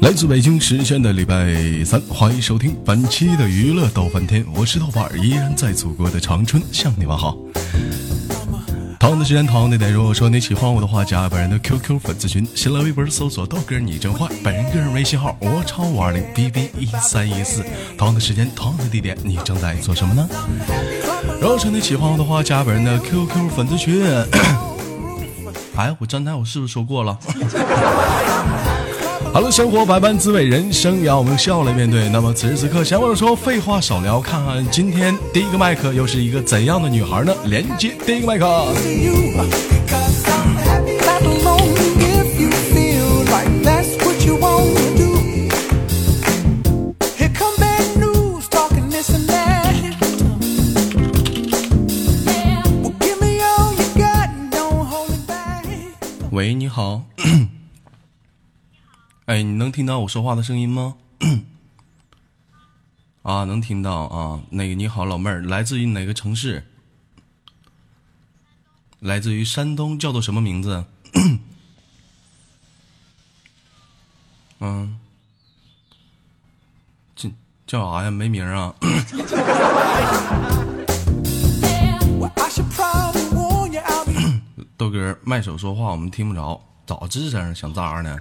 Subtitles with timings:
[0.00, 7.36] 来自北京时间的礼拜三，欢迎收听本期的娱乐逗翻天，我是豆瓣儿，依然在祖国的长春向你们好。
[8.98, 17.62] 同样的时间，同样的点，如果说你喜欢我的话，加本人的 QQ 粉丝群，新浪微博搜索豆哥你真坏，本人个人微信号我超五二零 bb 一三一四。
[17.98, 20.26] 同样的时间，同样的地点，你正在做什么呢？
[21.42, 24.02] 如果说你喜欢我的话，加本人的 QQ 粉丝群。
[25.76, 27.18] 哎，我刚才我是不是说过了？
[29.32, 32.08] 好了，生活百般滋味，人生要我们笑来面对。
[32.08, 37.32] 那么此时此刻，闲话少说，废话少聊，看看今天第一个麦克又是一个怎样的女孩呢？
[37.44, 38.66] 连接第一个麦克。
[56.32, 57.09] 喂，你好。
[59.30, 60.96] 哎，你能听到我说话的声音吗？
[63.22, 64.42] 啊，能听到啊。
[64.50, 66.64] 那个你好，老妹儿，来自于哪个城市？
[68.98, 70.84] 来自于山东，叫做什么名字？
[74.58, 74.98] 嗯，
[77.14, 77.30] 这
[77.68, 78.10] 叫啥呀？
[78.10, 78.74] 没名啊。
[84.76, 86.60] 豆哥，麦手说话我们听不着。
[86.90, 88.18] 早吱声，想咋呢？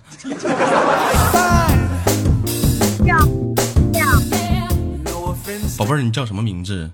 [5.75, 6.91] 宝贝儿，你叫什么名字？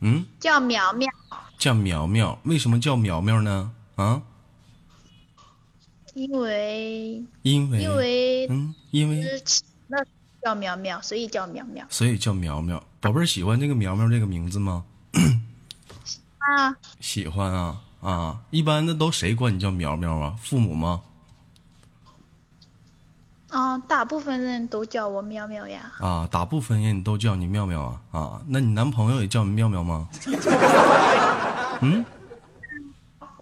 [0.00, 1.08] 嗯，叫苗苗。
[1.56, 3.70] 叫苗苗，为什么叫苗苗呢？
[3.94, 4.20] 啊？
[6.12, 9.42] 因为因为因为嗯，因为
[9.86, 9.96] 那
[10.42, 11.86] 叫苗苗，所以叫苗苗。
[11.88, 12.84] 所以叫苗苗。
[13.00, 14.84] 宝贝儿喜欢这个苗苗这个名字吗？
[16.04, 17.80] 喜欢啊，喜欢啊。
[18.02, 20.34] 啊，一般的都谁管你叫苗苗啊？
[20.42, 21.00] 父母吗？
[23.48, 25.92] 啊，大部分人都叫我苗苗呀。
[26.00, 30.08] 啊，大部分人都叫你妙妙啊啊，那你男朋友也叫你妙妙吗？
[31.80, 32.04] 嗯，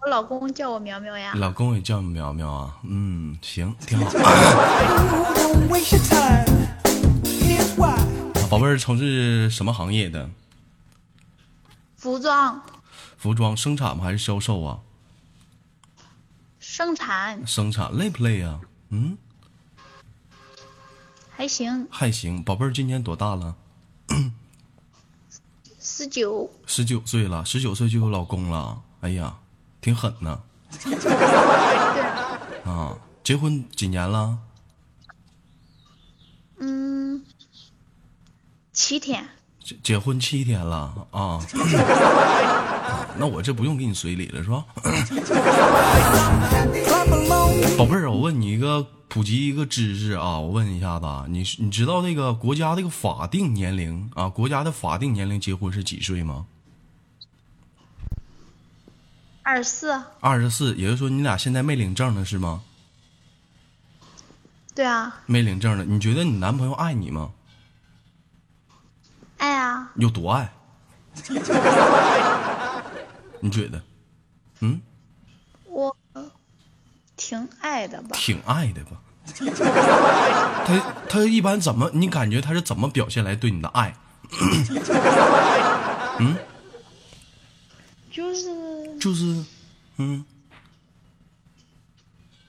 [0.01, 1.33] 我老公叫我苗苗呀。
[1.35, 2.77] 老公也叫你苗苗啊？
[2.83, 4.11] 嗯，行，挺好。
[8.49, 10.29] 宝贝儿从事什么行业的？
[11.95, 12.61] 服装。
[13.21, 14.03] 服装生产吗？
[14.03, 14.79] 还是销售啊？
[16.59, 17.45] 生产。
[17.45, 18.59] 生产累不累啊？
[18.89, 19.15] 嗯，
[21.29, 21.87] 还行。
[21.91, 22.43] 还行。
[22.43, 23.55] 宝贝儿今年多大了？
[25.79, 26.49] 十九。
[26.65, 28.81] 十九岁了，十九岁就有老公了。
[29.01, 29.37] 哎呀，
[29.81, 30.41] 挺狠呢。
[32.65, 34.39] 啊，结婚几年了？
[36.57, 37.23] 嗯，
[38.73, 39.29] 七天。
[39.63, 41.39] 结结婚七天了啊。
[43.17, 44.65] 那我这不用给你随礼了是吧？
[47.77, 56.45] 宝贝儿，我问你一个普及一个知识啊，我问一下子，你你知道那个国家这个法定年龄啊，国家的法定年龄结婚是几岁吗？
[59.43, 60.01] 二十四。
[60.19, 62.61] 二十四，也就是说你俩现在没领证呢是吗？
[64.73, 65.21] 对啊。
[65.25, 67.31] 没领证呢，你觉得你男朋友爱你吗？
[69.37, 69.91] 爱啊。
[69.95, 70.53] 有多爱？
[73.41, 73.81] 你觉得？
[74.61, 74.79] 嗯，
[75.65, 75.95] 我
[77.17, 78.09] 挺爱的吧。
[78.13, 79.01] 挺爱的吧。
[80.65, 81.89] 他他一般怎么？
[81.93, 83.93] 你感觉他是怎么表现来对你的爱？
[86.19, 86.35] 嗯，
[88.11, 88.47] 就是
[88.99, 89.43] 就是，
[89.97, 90.25] 嗯，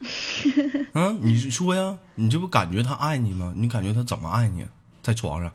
[0.94, 1.98] 嗯，你说呀？
[2.14, 3.52] 你这不感觉他爱你吗？
[3.56, 4.66] 你感觉他怎么爱你？
[5.02, 5.52] 在床上。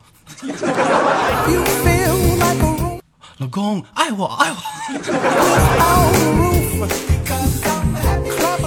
[3.38, 4.56] 老公，爱我，爱我，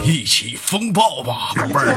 [0.04, 1.92] 一起风暴吧，宝贝儿。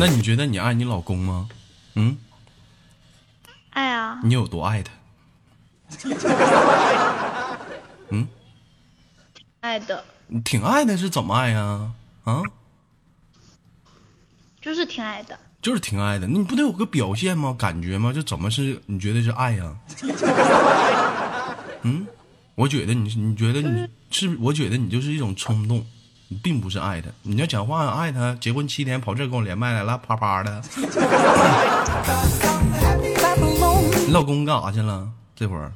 [0.00, 1.48] 那你觉得你爱你老公吗？
[1.94, 2.16] 嗯，
[3.70, 4.20] 爱啊。
[4.22, 4.92] 你有多爱他？
[8.10, 8.26] 嗯，
[9.60, 10.04] 爱的。
[10.26, 11.60] 你挺爱的，是怎么爱呀？
[11.60, 11.90] 啊，
[14.60, 16.26] 就是挺爱的，就是挺爱的。
[16.26, 17.54] 你不得有个表现吗？
[17.58, 18.12] 感觉吗？
[18.12, 18.82] 这怎么是？
[18.86, 19.74] 你觉得是爱呀？
[21.82, 22.06] 嗯，
[22.54, 24.36] 我觉得你，你觉得你是？
[24.40, 25.86] 我觉得你就是一种冲动，
[26.28, 27.08] 你并不是爱他。
[27.22, 30.62] 你要讲话爱他，结婚七天跑这跟我连麦来了，啪啪的。
[34.06, 35.08] 你 老公干啥去了？
[35.34, 35.72] 这会儿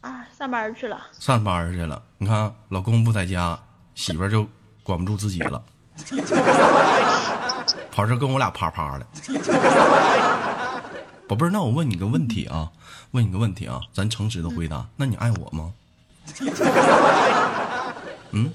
[0.00, 1.00] 啊，上班去了。
[1.18, 2.02] 上班去了。
[2.18, 3.56] 你看，老公不在家，
[3.94, 4.48] 媳妇就。
[4.82, 5.62] 管不住自己了，
[7.92, 9.06] 跑这跟我俩啪啪的。
[11.28, 12.70] 宝贝儿，那我问你个问题啊，
[13.12, 15.72] 问你个问题啊，咱诚实的回答，那你爱我吗？
[18.32, 18.52] 嗯，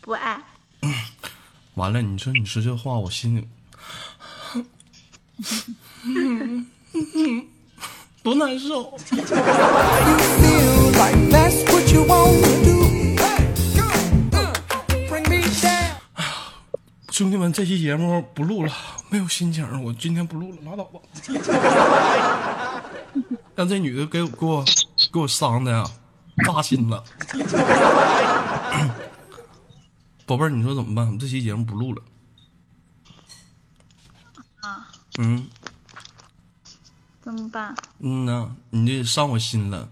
[0.00, 0.40] 不爱。
[1.74, 3.46] 完了，你说你说这话，我心里，
[8.22, 8.96] 多难受。
[17.14, 18.72] 兄弟们，这期节目不录了，
[19.08, 20.98] 没有心情，我今天不录了，拉倒吧。
[23.54, 24.64] 让这女的给我给我
[25.12, 25.84] 给我伤的呀，
[26.44, 27.04] 扎心了。
[30.26, 31.16] 宝贝儿，你说怎么办？
[31.16, 32.02] 这期节目不录了。
[34.62, 35.46] 啊，嗯
[37.22, 37.72] 怎么办？
[38.00, 39.88] 嗯呐，你这伤我心了。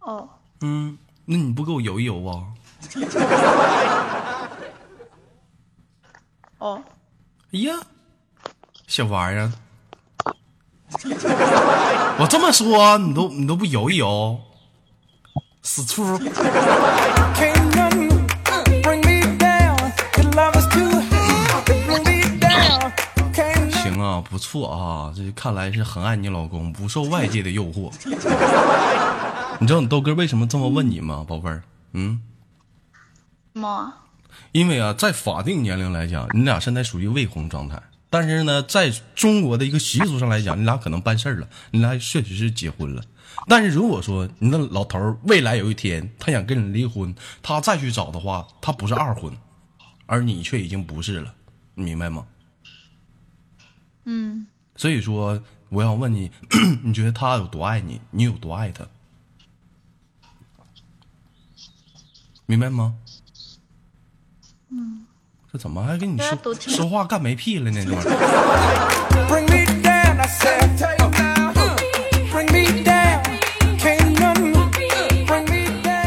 [0.00, 0.28] 哦，
[0.60, 2.52] 嗯，那你不给我游一游啊？
[6.58, 6.82] 哦，
[7.52, 7.74] 哎呀，
[8.86, 9.52] 小玩意儿，
[12.18, 14.40] 我这么说你都你都不游一游，
[15.62, 16.18] 死处。
[16.18, 18.08] Can't none
[18.82, 19.76] bring me down.
[20.16, 22.90] Your love is too hot to bring me down.
[23.32, 27.92] Can't none 行啊，不错啊，这看来是很爱你老公，不受外界的诱惑。
[29.60, 31.62] 你知道你豆哥为什么这么问你吗，宝贝儿？
[31.92, 32.20] 嗯，
[33.58, 33.92] 么？
[34.52, 37.82] 因为啊，在法定年龄来讲，你俩现在属于未婚状态。
[38.10, 43.02] 但是呢，在中国的一个习俗上来讲，你俩可能办事儿了，你俩确实是结婚了。
[43.46, 49.32] 但是如果说你那老头儿未来有一天他想跟你离婚，他再去找的话，他不是二婚，
[50.06, 51.34] 而你却已经不是了，
[51.74, 52.26] 你明白吗？
[54.04, 56.30] 嗯，所以说，我想问你，
[56.82, 58.00] 你觉得他有多爱你？
[58.10, 58.86] 你有多爱他？
[62.46, 62.96] 明白吗？
[64.70, 65.06] 嗯，
[65.52, 67.84] 这怎么还跟你说说话干没屁了呢？
[67.84, 68.08] 这玩意.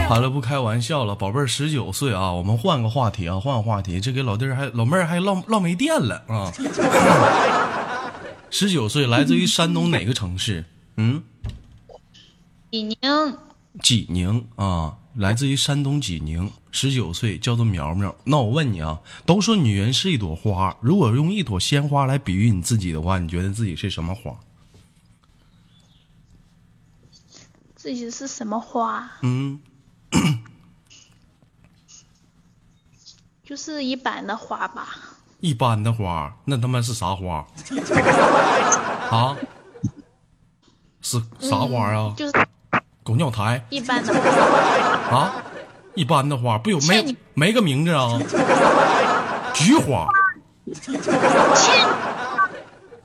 [0.07, 6.51] 好了，不开玩笑了，宝贝儿，十九岁啊，我们换个话题啊，换个话题，这给老弟儿还老妹儿还唠唠没电了啊。
[8.51, 10.65] 十九岁，来自于山东哪个城市？
[10.97, 11.23] 嗯，
[12.69, 12.97] 济宁，
[13.81, 18.15] 济宁啊，来自于山东济宁，十九岁，叫做苗苗。
[18.23, 24.39] 那我问你啊，都说女人是一朵花，如果用一朵鲜花来比喻你自己的话，你觉得自己是什么花？
[27.75, 29.11] 自己是什么花？
[29.21, 29.59] 嗯，
[33.43, 34.95] 就是一般的花吧。
[35.41, 37.45] 一般的花，那他妈是啥花？
[39.11, 39.35] 啊？
[41.01, 42.13] 是啥花啊？
[42.15, 42.47] 就是
[43.03, 45.17] 狗尿苔一般的花。
[45.17, 45.43] 啊？
[45.93, 48.17] 一般的花不有没没个名字啊？
[49.53, 50.07] 菊花、
[51.53, 51.85] 牵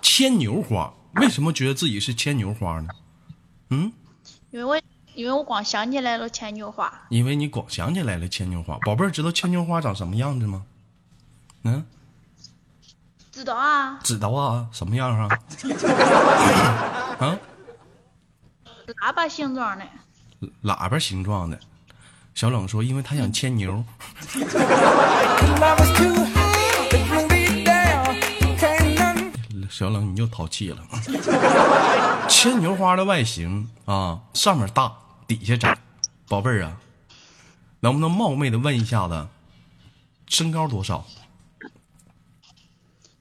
[0.00, 2.88] 牵牛花，为什么觉得自己是牵牛花呢？
[3.70, 3.92] 嗯，
[4.52, 4.80] 因为我
[5.14, 8.78] 因为我光想起来了牵牛花，因为你光想起来了牵牛花。
[8.86, 10.62] 宝贝儿，知道牵牛花长什么样子吗？
[11.64, 11.84] 嗯，
[13.32, 15.28] 知道啊，知道啊，什么样啊？
[17.18, 17.36] 啊，
[18.94, 19.86] 喇叭形状的。
[20.62, 21.58] 喇叭形状的。
[22.34, 23.84] 小冷说，因为他想牵牛。
[29.70, 30.86] 小冷，你又淘气了。
[32.28, 34.96] 牵牛花的外形啊，上面大，
[35.26, 35.76] 底下窄。
[36.28, 36.76] 宝贝儿啊，
[37.80, 39.28] 能不能冒昧的问一下子，
[40.28, 41.06] 身高多少？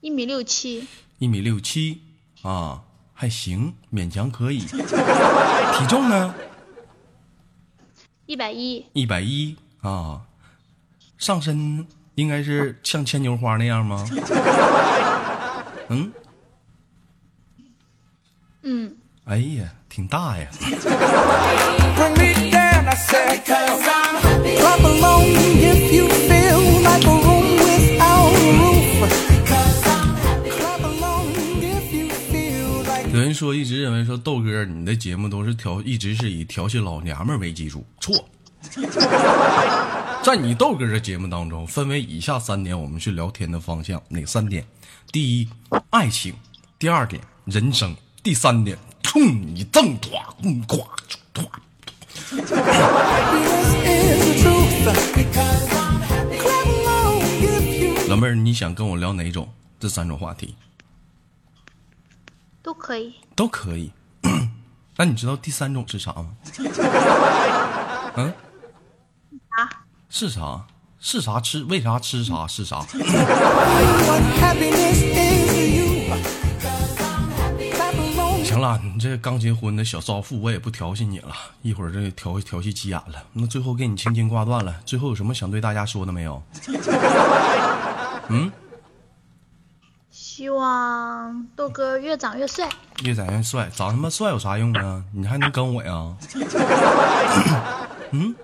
[0.01, 0.87] 一米六七，
[1.19, 2.01] 一米六七
[2.41, 2.83] 啊，
[3.17, 4.59] 还行，勉强可以。
[4.67, 6.35] 体重呢？
[8.25, 10.21] 一百一，一百一啊，
[11.17, 14.05] 上身应该是像牵牛花那样吗？
[15.89, 16.11] 嗯，
[18.63, 20.49] 嗯，哎呀，挺大呀。
[33.35, 38.27] 说一直认为说豆哥你的节目都是调，一直是以调戏老娘们为基础，错。
[40.23, 44.01] 在你豆哥的节目当中，分为以下三点，我们去聊天的方向。
[44.09, 44.65] 哪三点？
[45.11, 45.47] 第一，
[45.91, 46.33] 爱情；
[46.79, 50.79] 第二点，人生；第三点，冲你正垮，嗯垮，
[51.35, 51.45] 垮。
[52.31, 52.55] this is
[54.23, 54.85] the truth.
[56.41, 59.47] Clap along if you 老妹儿，你想跟我聊哪种？
[59.79, 60.55] 这三种话题
[62.65, 63.13] 都可以。
[63.35, 63.91] 都可以。
[64.97, 66.31] 那你知道第三种是啥吗？
[68.17, 68.33] 嗯，
[69.49, 69.69] 啊，
[70.09, 70.65] 是啥？
[70.99, 72.81] 是啥吃，为啥吃啥是啥。
[78.43, 81.35] 行了，你这刚结婚的小少妇，我也不调戏你了。
[81.61, 84.75] 一会儿这调调戏急眼了，那最后给你轻轻挂断了。
[84.85, 86.41] 最后有什么想对大家说的没有？
[90.35, 92.67] 希望豆哥越长越帅。
[93.05, 95.01] 越长越帅，长他妈帅有啥用啊？
[95.13, 96.13] 你还能跟我呀？
[98.11, 98.35] 嗯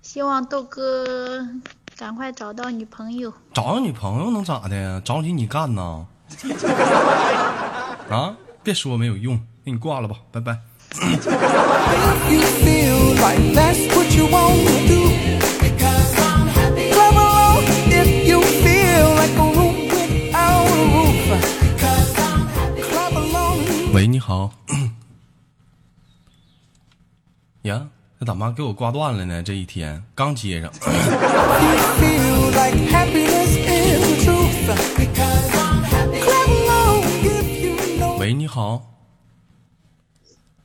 [0.00, 1.46] 希望豆哥
[1.94, 3.30] 赶快找到女朋友。
[3.52, 4.98] 找到女朋友能咋的呀？
[5.04, 6.06] 着急你干呐？
[8.08, 8.34] 啊！
[8.62, 10.58] 别说没有用，给你挂了吧，拜拜。
[28.26, 29.40] 咋妈给我挂断了呢？
[29.40, 30.68] 这一天刚接上。
[38.18, 38.82] 喂，你好。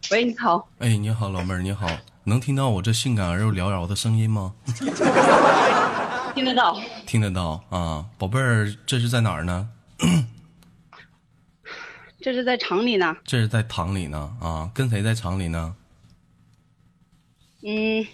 [0.09, 1.87] 喂，你好，哎，你好，老妹儿，你好，
[2.23, 4.55] 能听到我这性感而又缭绕的声音吗？
[6.33, 6.81] 听得到？
[7.05, 9.69] 听得到啊，宝贝儿，这是在哪儿呢？
[12.19, 13.15] 这是在厂里呢。
[13.23, 15.75] 这是在厂里呢啊，跟谁在厂里呢？
[17.63, 18.07] 嗯，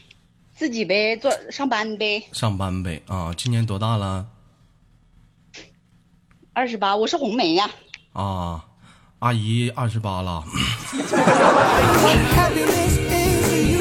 [0.55, 2.27] 自己呗，做上班呗。
[2.33, 4.27] 上班呗啊，今年多大了？
[6.53, 7.69] 二十八，我是红梅呀。
[8.11, 8.65] 啊，
[9.19, 10.43] 阿姨二十八了。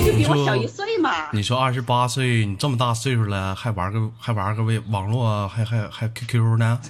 [0.04, 1.30] 就比我小一岁嘛。
[1.32, 6.80] 你说二十八岁，你这么大岁数了，还玩个还玩个微网络，还还还 QQ 呢？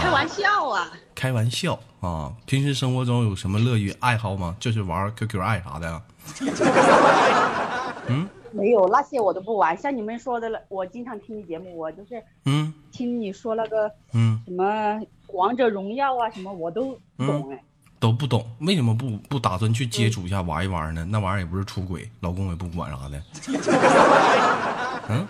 [0.00, 0.90] 开玩笑啊！
[1.14, 2.32] 开玩笑啊！
[2.46, 4.56] 平时生活中有什么乐于爱好吗？
[4.58, 6.00] 就是玩 QQ 爱啥的
[6.46, 7.94] 呀？
[8.52, 15.00] 没有那些我都不玩，像你们说的了，我经常听你节目，我就是嗯听你说那个嗯，什么
[15.32, 17.60] 王者荣耀啊，什么我都不懂哎。
[17.98, 21.04] 都不懂，为什么不不打算去接触一下玩一玩呢？
[21.10, 23.22] 那玩意儿也不是出轨，老公也不管啥的。
[25.08, 25.26] 嗯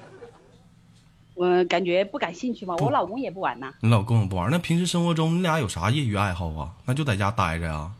[1.34, 3.72] 我感觉不感兴趣嘛，我老公也不玩呐。
[3.80, 6.70] 你老公也不玩，那平时生活中你俩有啥业余爱好啊？
[6.84, 7.90] 那就在家待着呀。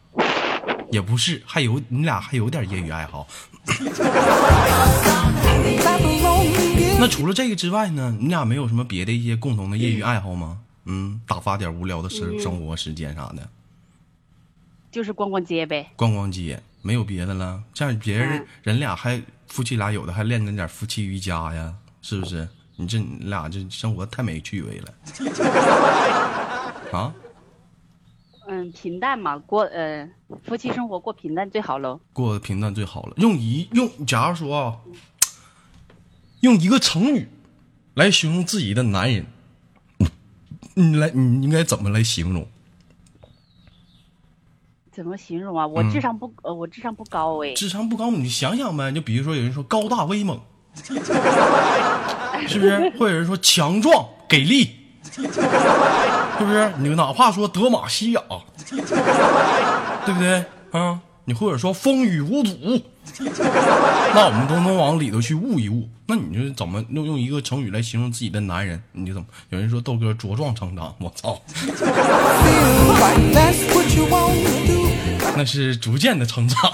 [0.95, 3.27] 也不是，还有你俩还有点业余爱好。
[7.01, 10.61] 那除了这个之外呢，你俩没有什么别的一些共同的业余爱好吗？
[10.85, 13.49] 嗯，打发点无聊的生生活时间啥的，
[14.93, 15.91] 就是逛逛街呗。
[15.97, 17.61] 逛逛街，没有别的了。
[17.73, 22.49] 这样别人嗯人俩还夫妻俩有的还练着点夫妻瑜伽呀，是不是？
[22.77, 24.95] 你这你俩这生活太没趣味了。
[26.97, 27.13] 啊，
[28.47, 30.09] 嗯，平淡嘛，过呃
[30.45, 32.01] 夫妻生活过平淡最好喽。
[32.13, 33.15] 过得平淡最好了。
[33.17, 34.77] 用一用，假如说啊，
[36.41, 37.29] 用一个成语
[37.95, 39.27] 来形容自己的男人，
[40.75, 42.47] 你来，你应该怎么来形容？
[44.93, 45.67] 怎么形容啊？
[45.67, 47.53] 我智商不、呃，我智商不高哎。
[47.55, 50.41] 智商不高，你想想呗，就比如说有人说高大威猛，
[50.75, 52.93] 是不是？
[52.99, 54.71] 或者是说强壮给力，
[56.39, 56.73] 是不是？
[56.79, 58.21] 你哪怕说德玛西亚，
[58.71, 61.01] 对不对啊？
[61.27, 62.83] 你或者说风雨无阻，
[64.15, 65.89] 那我们都能往里头去悟一悟。
[66.07, 68.83] 那你就怎么用用一个成语来形容自己的男人？
[68.93, 69.27] 你就怎么？
[69.49, 71.41] 有人说豆哥茁壮成长，我操，
[75.35, 76.71] 那是逐渐的成长。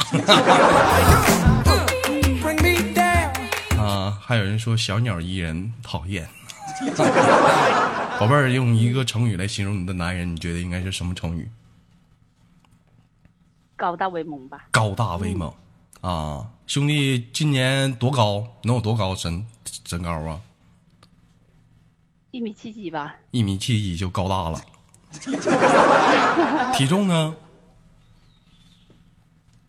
[3.78, 6.28] 啊，还有人说小鸟依人，讨厌。
[8.18, 11.50] 宝贝儿，用一个成语来形容你的男人，你觉得应该是什么成语？
[13.76, 14.66] 高大威猛吧？
[14.70, 15.52] 高大威猛。
[16.02, 18.46] 啊，兄弟，今年多高？
[18.62, 19.46] 能有多高身
[19.86, 20.40] 身高啊？
[22.30, 23.14] 一米七几吧？
[23.30, 24.60] 一米七几就高大了。
[26.74, 27.34] 体重呢？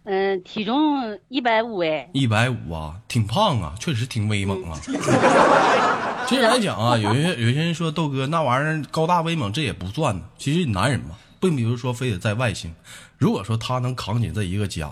[0.04, 2.10] 嗯、体重一百五哎。
[2.14, 4.80] 一百五啊，挺胖啊，确实挺威猛啊。
[6.32, 10.24] 其实来讲啊， 有些有些人说豆哥那玩意儿高大威猛，这也不算呢。
[10.38, 12.74] 其实男人嘛，并不是说非得在外形。
[13.18, 14.90] 如果说他能扛起这一个家，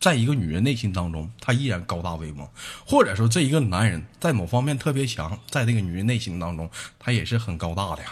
[0.00, 2.46] 在一个女人内心当中，他依然高大威猛；
[2.86, 8.08] 或者说这一个男人在某方面特别强，在这个女人内心当中，他也是很高大的呀.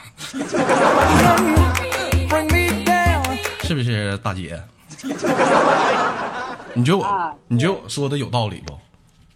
[3.65, 4.63] 是不是，大姐？
[6.75, 8.79] 你觉得我啊，你觉得我说的有道理不？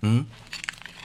[0.02, 0.26] 嗯。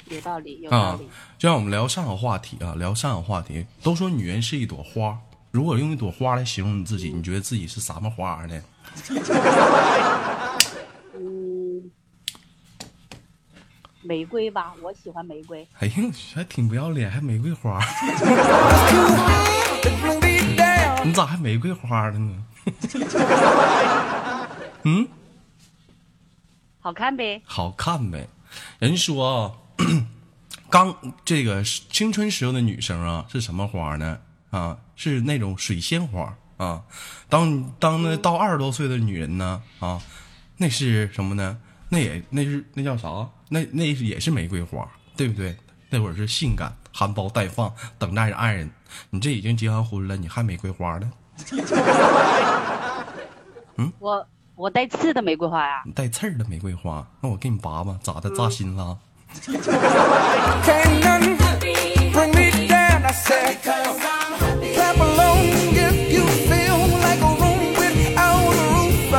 [0.09, 5.17] 有道理，有道啊理。，就像我们聊上个话题啊，聊上个话题，都说女人是一朵花，
[5.51, 8.61] 如果用一朵花来形容你自己，你觉得自己是什么花呢？
[11.15, 11.91] 嗯，
[14.01, 15.67] 玫瑰吧，我喜欢玫瑰。
[15.79, 15.93] 哎呀，
[16.33, 17.79] 还挺不要脸，还玫瑰花.
[21.03, 22.45] 你咋还玫瑰花了呢？
[24.83, 25.07] 嗯，
[26.79, 28.27] 好看呗，好看呗。
[28.79, 29.53] 人说啊，
[30.69, 30.95] 刚
[31.25, 34.19] 这个青春时候的女生啊，是什么花呢？
[34.51, 36.83] 啊，是那种水仙花啊。
[37.27, 40.01] 当当那到二十多岁的女人呢，啊，
[40.57, 41.57] 那是什么呢？
[41.89, 43.27] 那也那是那叫啥？
[43.49, 45.57] 那那是也是玫瑰花，对不对？
[45.89, 48.69] 那会儿是性感、含苞待放，等待着爱人。
[49.09, 51.11] 你这已经结完婚了，你还玫瑰花呢？
[53.77, 58.29] 嗯我我带刺的玫瑰花呀，你带刺儿的玫瑰花，那我给你拔拔，咋的？
[58.35, 58.99] 扎心了
[61.03, 61.37] none
[62.11, 63.03] bring me down.
[63.05, 69.11] I said, clap along if you feel like a room without a roof.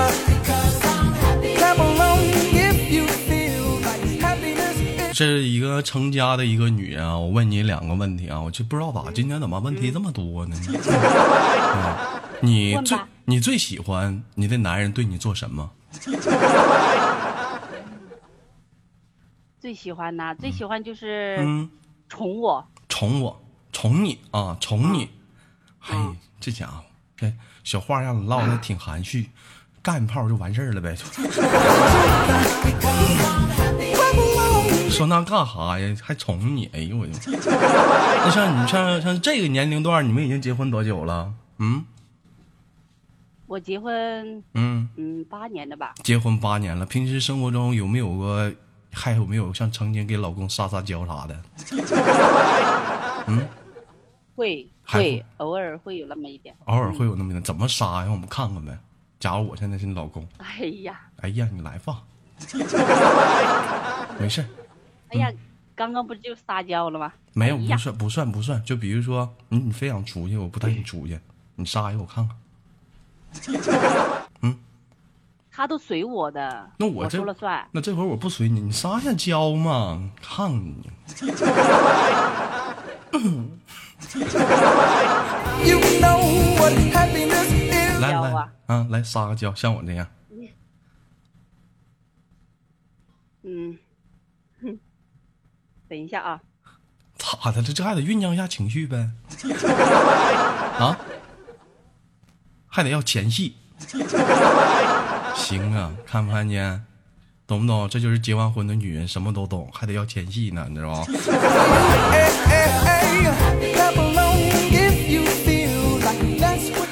[1.57, 2.21] Clap along
[2.53, 4.77] if you feel like happiness
[5.11, 10.57] is 是一个成家的一个女人啊，我问你两个问题啊，我就不知道咋今天怎么问题这么多呢？
[10.87, 15.71] 啊你最你最喜欢你的男人对你做什么？
[19.61, 21.69] 最喜欢呐，最喜欢就是嗯，
[22.09, 22.67] 宠我。
[22.89, 25.11] 宠我，宠你啊，宠你。
[25.79, 26.83] 嘿，嗯这家伙，
[27.15, 27.31] 这
[27.63, 29.29] 小话让你唠的挺含蓄，
[29.83, 30.97] 干一炮就完事儿了呗。
[34.89, 35.95] 说那干啥呀？
[36.03, 36.65] 还宠你？
[36.73, 41.35] 哎呦我就，那像你像像这个年龄段，你们已经结婚多久了？
[41.59, 41.85] 嗯
[43.47, 44.89] 我结婚嗯。
[44.97, 48.51] 嗯八年了吧，结婚八年了，平时生活中有没有过，
[48.93, 51.43] 还有没有像曾经给老公撒撒娇啥的？
[53.27, 53.47] 嗯
[54.35, 56.55] 会会偶尔会有那么一点。
[56.65, 58.05] 偶尔会有那么一点，怎么撒呀？
[58.05, 58.77] 让我们看看呗。
[59.19, 62.03] 假如我现在是你老公，哎呀，哎呀，你来吧，
[64.19, 64.43] 没事，
[65.09, 65.31] 哎呀，
[65.75, 67.13] 刚刚不就撒娇了吗？
[67.35, 68.65] 没有不算不算不算。
[68.65, 71.21] 就比如说，你你非想出去，我不带你出去，
[71.57, 72.37] 你撒一个我看看。
[75.53, 77.67] 他都随我的，那我这说了算。
[77.73, 80.91] 那这会儿我不随你，你撒一下娇嘛，看你。
[88.01, 90.07] 来来啊啊，来撒个娇，像我这样。
[93.43, 93.77] 嗯，
[94.63, 94.79] 哼，
[95.89, 96.41] 等一下啊，
[97.17, 97.63] 咋的？
[97.63, 99.11] 这这还得酝酿一下情绪呗？
[100.79, 100.97] 啊，
[102.69, 103.57] 还得要前戏。
[105.45, 106.83] 行啊看没看见？
[107.47, 107.89] 懂不懂？
[107.89, 111.05] 这就是结完婚的女人什么都懂还得要前戏呢你知道吗？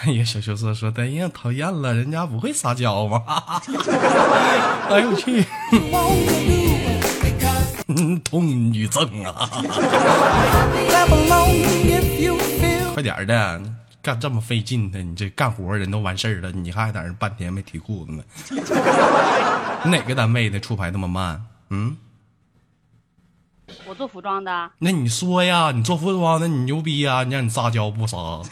[0.02, 3.22] 哎呀小羞涩说的哎呀讨厌了人家不会撒娇吧
[4.88, 5.44] 哎呦我去
[8.24, 9.50] 通女症啊
[12.94, 13.60] 快点的
[14.00, 18.22] 干这么费劲的，你这干活人都完事儿了，你还在那半天没提裤子呢？
[19.84, 21.44] 你 哪个单位的出牌那么慢？
[21.70, 21.96] 嗯，
[23.86, 28.16] 我做服装的，那你说呀，你做服装的你牛逼呀，你让你撒娇不撒？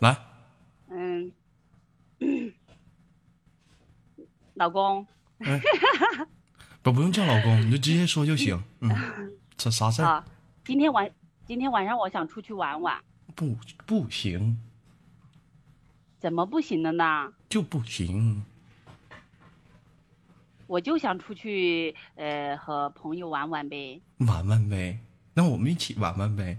[0.00, 0.16] 来，
[0.90, 1.32] 嗯，
[4.54, 5.06] 老公
[6.82, 8.62] 不不用叫老公，你就直接说就行。
[8.80, 8.90] 嗯，
[9.56, 10.08] 这啥事儿？
[10.08, 10.24] 啊，
[10.64, 11.10] 今天晚
[11.46, 12.96] 今天晚上我想出去玩玩，
[13.36, 13.56] 不
[13.86, 14.58] 不行，
[16.18, 17.32] 怎么不行了呢？
[17.48, 18.42] 就不行。
[20.66, 24.00] 我就想出去，呃，和朋友玩玩呗。
[24.18, 24.98] 玩玩呗，
[25.34, 26.58] 那我们一起玩玩呗。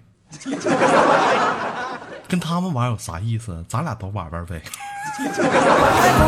[2.29, 3.65] 跟他们玩有啥意思？
[3.67, 4.61] 咱俩都玩玩呗。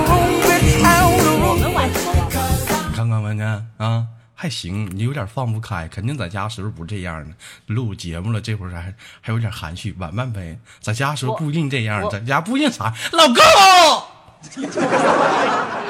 [0.03, 2.91] room without a 我们玩什么玩？
[2.93, 4.05] 看看看看啊，
[4.41, 7.35] 还行，你有点放不开，肯定在家时候不这样的。
[7.65, 10.57] 录节目了，这会儿还还有点含蓄，玩玩呗。
[10.79, 12.93] 在家时候我不一定这样，在家不一定啥。
[13.11, 13.35] 老公，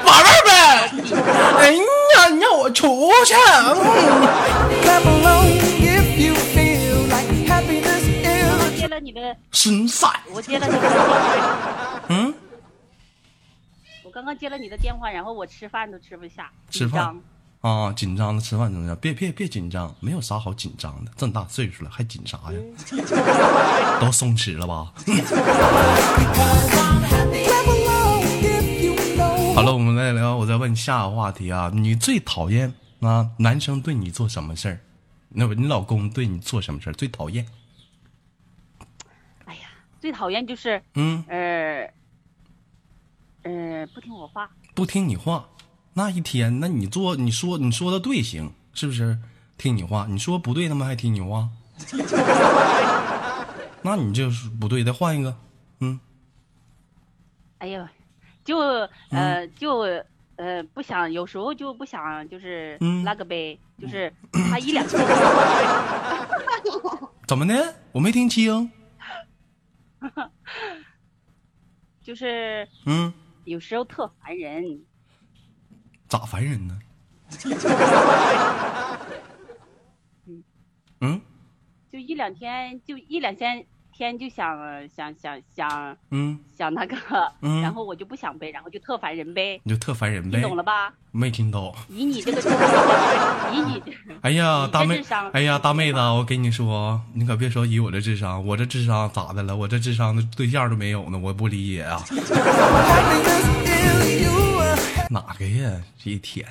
[0.04, 0.90] 玩玩呗。
[1.60, 3.36] 哎呀，你让我出去。
[8.66, 12.34] 我接了你的， 孙赛，我接了你的电话，嗯，
[14.04, 17.22] 我刚刚接了你的电话，然后我吃饭都吃不下，吃饭紧张
[17.62, 18.96] 啊，紧张的吃饭怎么样？
[19.02, 22.60] 别别别紧张，没有啥好紧张的，这么大岁数了还紧啥呀？
[24.00, 24.94] 都松弛了吧
[29.56, 34.80] 好了，我们再聊，我再问下个话题啊，你最讨厌啊男生对你做什么事儿？
[35.28, 37.46] 那不你老公对你做什么事儿最讨厌？
[39.44, 39.62] 哎呀，
[40.00, 41.92] 最讨厌就是，嗯，呃，
[43.44, 45.46] 呃，不听我话，不听你话，
[46.00, 49.20] 那一天，那你做你说你说的对行，是不是？
[49.58, 51.50] 听你话，你说不对，他们还听你话。
[53.84, 55.36] 那你就是不对，再换一个。
[55.82, 56.00] 嗯，
[57.58, 57.86] 哎呦，
[58.46, 58.58] 就
[59.10, 59.80] 呃就
[60.38, 64.14] 呃不想，有时候就不想，就是嗯那个呗，就是
[64.50, 65.04] 他一两天，
[67.28, 67.76] 怎么的？
[67.92, 68.72] 我没听清。
[72.02, 73.12] 就是嗯，
[73.44, 74.80] 有时候特烦人。
[76.10, 76.78] 咋烦人呢？
[81.02, 81.22] 嗯
[81.92, 84.58] 就一两天，就一两天天就想
[84.90, 86.98] 想想想嗯，想那个，
[87.42, 90.38] 嗯 然后我就不想背，然后就特烦人呗，你就特烦人呗。
[90.38, 90.94] 你懂了吧？
[91.12, 91.74] 没听懂。
[91.88, 92.42] 以你这个，
[93.54, 93.82] 以你，
[94.22, 99.56] 哎呀，大妹哎呀，大妹子，我跟你说，你可别说以我这智商，我这智商咋的了？
[99.56, 102.04] 我这智商的对象都没有呢，我不理解啊。
[105.10, 105.82] 哪个呀？
[105.98, 106.46] 这一天，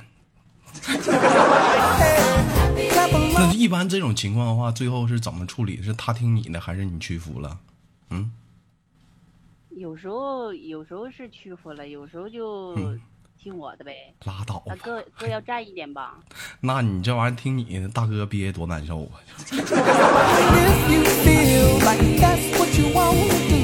[3.34, 5.80] 那一般这种情况的话，最后是怎么处理？
[5.80, 7.56] 是他听你的，还是你屈服了？
[8.10, 8.32] 嗯，
[9.70, 13.00] 有时候有时候是屈服了，有时候就嗯
[13.40, 14.12] 听我的呗。
[14.24, 14.76] 拉倒吧那。
[14.76, 16.18] 各各要占一点吧。
[16.60, 19.20] 那你这玩意儿听你的，大哥憋多难受啊！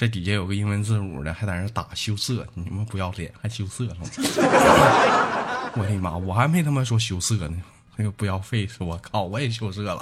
[0.00, 3.96] 这底下有个英文字母的，还在那打羞涩，你们不要脸，还羞涩了。
[5.76, 7.52] 我的妈，我还没他妈说羞涩呢，
[7.96, 9.98] 那个不要 face，我靠，我也羞涩了。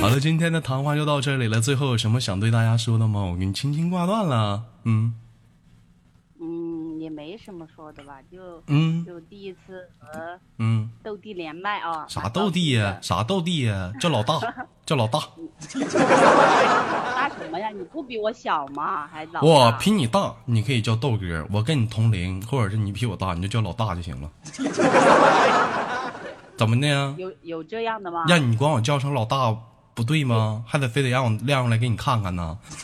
[0.00, 1.60] 好了，今天的谈话就到这里了。
[1.60, 3.20] 最后有什么想对大家说的吗？
[3.20, 4.64] 我给你轻轻挂断了。
[4.82, 5.14] 嗯，
[7.28, 12.06] 没什么说的吧，就嗯就第一次和嗯，斗地连麦啊。
[12.08, 12.96] 啥斗地呀？
[13.02, 13.92] 啥斗地呀？
[14.00, 14.40] 叫老大，
[14.86, 15.18] 叫老大。
[15.18, 15.28] 大
[17.28, 17.68] 什么呀？
[17.68, 19.06] 你不比我小吗？
[19.12, 19.42] 还老？
[19.42, 21.46] 我比你大，你可以叫豆哥。
[21.52, 24.30] 我跟你同龄，或者是你比我大，你就叫老大就行了。
[26.56, 27.14] 怎么的呀？
[27.18, 28.24] 有有这样的吗？
[28.26, 29.54] 让你管我叫声老大
[29.92, 30.64] 不对吗？
[30.66, 32.56] 还得非得让我亮出来给你看看呢？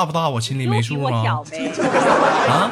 [0.00, 0.30] 大不大？
[0.30, 1.44] 我心里没数吗我小？
[1.44, 1.70] 呗。
[2.48, 2.70] 啊？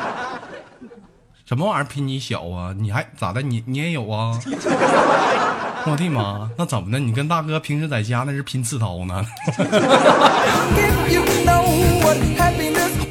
[1.44, 2.74] 什么玩意儿比你小啊？
[2.74, 3.42] 你还咋的？
[3.42, 4.40] 你你也有啊？
[5.84, 6.50] 我的妈！
[6.56, 6.98] 那怎么的？
[6.98, 9.22] 你跟大哥平时在家那是拼刺刀呢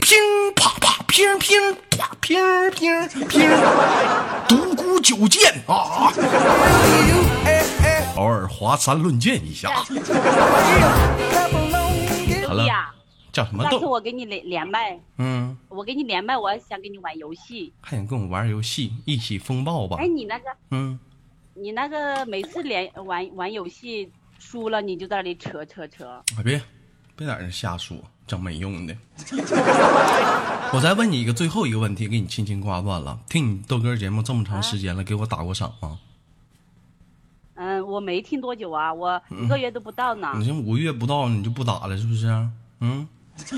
[0.01, 0.17] 乒
[0.55, 1.59] 啪啪，乒乒
[1.91, 2.35] 啪，乒
[2.71, 3.47] 乒乒，
[4.47, 6.11] 独孤九剑啊.
[7.45, 8.01] Eh, eh.
[8.15, 9.69] 偶尔华山论剑一下
[12.47, 12.89] 好了，呀，
[13.37, 13.85] 叫什么下次？
[13.85, 17.71] 我给你连连麦，嗯，我给你连麦，我想跟你玩游戏。
[17.79, 20.07] 还想跟我玩游戏，一起风暴吧哎，？
[20.07, 20.99] 你那个嗯，
[21.53, 26.19] 你那个每次连玩玩游戏输了，你就在那里扯扯扯。
[26.35, 26.59] 哎别
[27.15, 27.95] 别在这瞎说，
[28.25, 28.97] 整没用的。
[30.73, 33.19] 我再问你一个最后一个问题，给你轻轻挂断了。
[33.29, 35.99] 听你豆哥节目这么长时间了，给我打过赏吗？
[37.53, 40.33] 嗯，我没听多久啊，我一个月都不到呢。
[40.39, 42.27] 你这五个月不到你就不打了，是不是？
[42.79, 43.07] 嗯，
[43.45, 43.55] 这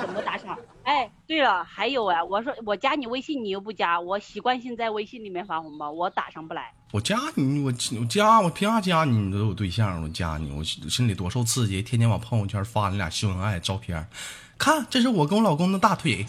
[0.00, 0.56] 怎么打赏？
[0.84, 6.72] 哎，对了，还有啊，我说我加你微信，你又不加，我习惯性在微信里面发红包，我打上不来。
[6.92, 9.16] 我加你，我我加我凭啥加你？
[9.16, 14.08] 你都有对象，我加你，我心里多受刺激，天天往朋友圈发你俩秀恩爱照片，
[14.56, 16.24] 看这是我跟我老公的大腿。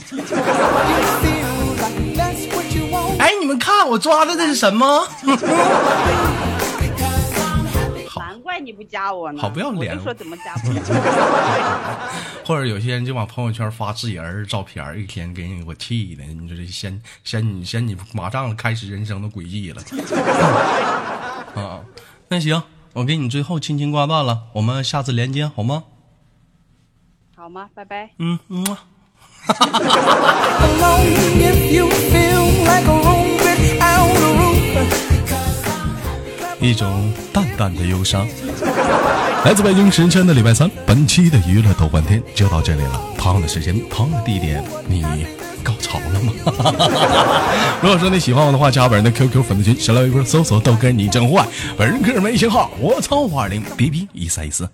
[3.19, 5.07] 哎，你们看我抓的这是什么？
[8.19, 9.41] 难怪你不加我呢。
[9.41, 10.81] 好不要脸我就说怎么加不了。
[12.49, 19.79] 或者有些人就往朋友圈发自己儿子照片，一天给你我气的，你说这嫌嫌你嫌你马上开始人生的轨迹了。
[21.53, 21.81] 啊，
[22.27, 25.83] 那行，我给你最后轻轻挂断了，我们下次连接好吗？
[27.37, 27.69] 好吗？
[27.75, 28.09] 拜拜。
[28.17, 28.79] 嗯嗯啊。
[29.45, 31.05] alone
[31.37, 34.87] if you feel like a room without a roof.
[36.59, 38.27] 一种淡淡的忧伤。
[39.45, 43.01] 来自北京时间的礼拜三，本期的娱乐豆瓣天就到这里了。
[43.17, 45.01] 同样的时间，同样的地点，你
[45.63, 46.33] 高潮了吗？
[47.81, 51.47] 如果说你喜欢我的话，加本人的 QQ 粉丝群，新浪微博搜索豆哥你真坏，
[51.77, 54.69] 本人个人微信号我操五二零 B B 一三一四。